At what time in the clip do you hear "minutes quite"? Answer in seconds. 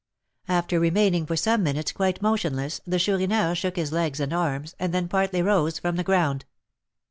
1.61-2.23